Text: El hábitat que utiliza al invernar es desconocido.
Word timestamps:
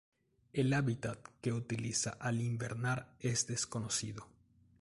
El 0.51 0.73
hábitat 0.73 1.27
que 1.41 1.53
utiliza 1.53 2.17
al 2.19 2.41
invernar 2.41 3.13
es 3.19 3.45
desconocido. 3.45 4.25